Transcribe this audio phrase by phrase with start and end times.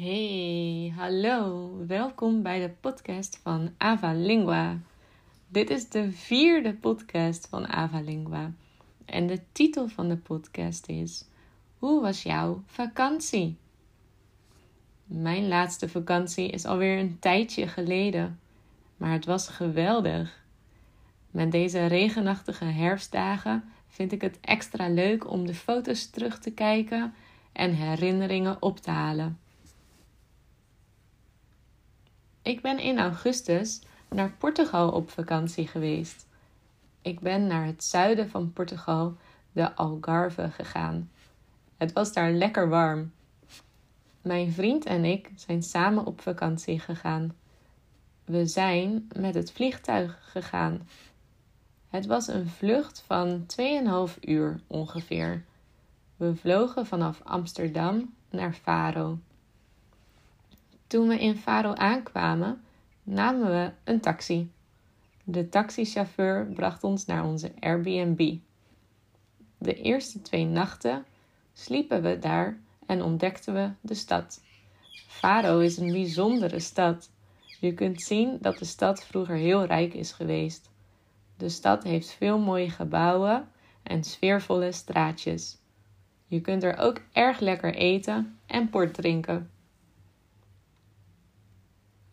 [0.00, 1.70] Hey, hallo.
[1.86, 4.78] Welkom bij de podcast van Ava Lingua.
[5.48, 8.52] Dit is de vierde podcast van Ava Lingua.
[9.04, 11.24] En de titel van de podcast is:
[11.78, 13.56] Hoe was jouw vakantie?
[15.04, 18.40] Mijn laatste vakantie is alweer een tijdje geleden,
[18.96, 20.44] maar het was geweldig.
[21.30, 27.14] Met deze regenachtige herfstdagen vind ik het extra leuk om de foto's terug te kijken
[27.52, 29.38] en herinneringen op te halen.
[32.48, 36.26] Ik ben in augustus naar Portugal op vakantie geweest.
[37.02, 39.16] Ik ben naar het zuiden van Portugal,
[39.52, 41.10] de Algarve, gegaan.
[41.76, 43.12] Het was daar lekker warm.
[44.22, 47.36] Mijn vriend en ik zijn samen op vakantie gegaan.
[48.24, 50.88] We zijn met het vliegtuig gegaan.
[51.88, 53.46] Het was een vlucht van
[54.10, 55.44] 2,5 uur ongeveer.
[56.16, 59.18] We vlogen vanaf Amsterdam naar Faro.
[60.88, 62.60] Toen we in Faro aankwamen,
[63.02, 64.50] namen we een taxi.
[65.24, 68.36] De taxichauffeur bracht ons naar onze Airbnb.
[69.58, 71.04] De eerste twee nachten
[71.52, 74.42] sliepen we daar en ontdekten we de stad.
[75.06, 77.10] Faro is een bijzondere stad.
[77.60, 80.70] Je kunt zien dat de stad vroeger heel rijk is geweest.
[81.36, 83.48] De stad heeft veel mooie gebouwen
[83.82, 85.56] en sfeervolle straatjes.
[86.26, 89.50] Je kunt er ook erg lekker eten en port drinken.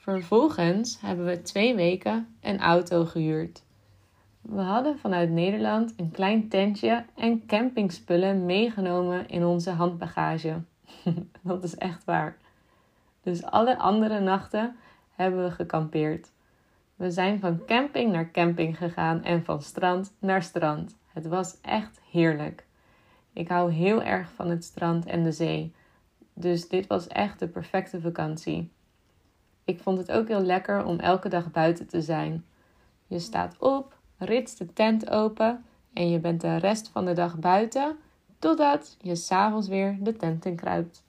[0.00, 3.62] Vervolgens hebben we twee weken een auto gehuurd.
[4.40, 10.62] We hadden vanuit Nederland een klein tentje en campingspullen meegenomen in onze handbagage.
[11.42, 12.36] Dat is echt waar.
[13.22, 14.76] Dus alle andere nachten
[15.14, 16.30] hebben we gekampeerd.
[16.96, 20.96] We zijn van camping naar camping gegaan en van strand naar strand.
[21.06, 22.66] Het was echt heerlijk.
[23.32, 25.74] Ik hou heel erg van het strand en de zee.
[26.34, 28.70] Dus dit was echt de perfecte vakantie.
[29.70, 32.44] Ik vond het ook heel lekker om elke dag buiten te zijn.
[33.06, 37.38] Je staat op, ritst de tent open en je bent de rest van de dag
[37.38, 37.96] buiten
[38.38, 41.02] totdat je s'avonds weer de tent in kruipt.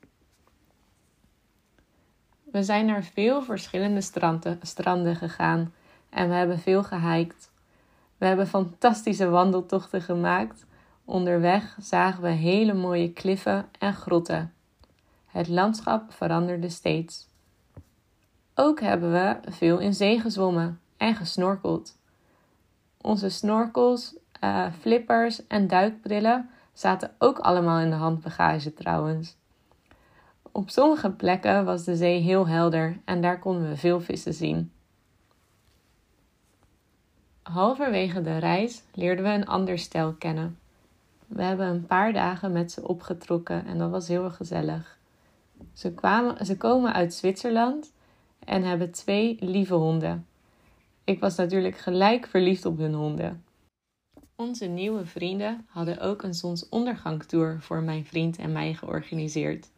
[2.44, 5.74] We zijn naar veel verschillende stranden, stranden gegaan
[6.09, 7.52] en we hebben veel gehiked.
[8.18, 10.66] We hebben fantastische wandeltochten gemaakt.
[11.06, 14.53] Onderweg zagen we hele mooie kliffen en grotten.
[15.25, 17.30] Het landschap veranderde steeds.
[18.56, 21.97] Ook hebben we veel in zee gezwommen en gesnorkeld.
[23.01, 29.35] Onze snorkels, uh, flippers en duikbrillen zaten ook allemaal in de handbagage trouwens.
[30.51, 34.72] Op sommige plekken was de zee heel helder en daar konden we veel vissen zien.
[37.41, 40.57] Halverwege de reis leerden we een ander stel kennen.
[41.28, 44.97] We hebben een paar dagen met ze opgetrokken en dat was heel gezellig.
[45.73, 47.91] Ze, kwamen, ze komen uit Zwitserland
[48.46, 50.25] en hebben twee lieve honden.
[51.03, 53.44] Ik was natuurlijk gelijk verliefd op hun honden.
[54.35, 59.69] Onze nieuwe vrienden hadden ook een zonsondergangtour voor mijn vriend en mij georganiseerd.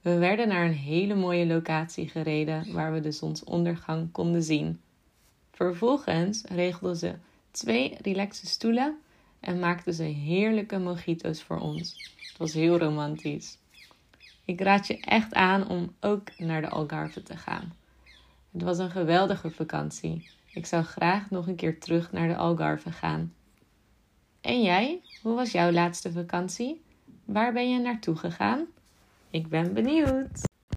[0.00, 4.80] We werden naar een hele mooie locatie gereden waar we de zonsondergang konden zien.
[5.50, 7.14] Vervolgens regelden ze
[7.50, 8.98] twee relaxe stoelen
[9.40, 12.12] en maakten ze heerlijke mojito's voor ons.
[12.28, 13.58] Het was heel romantisch.
[14.44, 17.72] Ik raad je echt aan om ook naar de Algarve te gaan.
[18.52, 20.30] Het was een geweldige vakantie.
[20.52, 23.34] Ik zou graag nog een keer terug naar de Algarve gaan.
[24.40, 25.02] En jij?
[25.22, 26.82] Hoe was jouw laatste vakantie?
[27.24, 28.66] Waar ben je naartoe gegaan?
[29.30, 30.48] Ik ben benieuwd.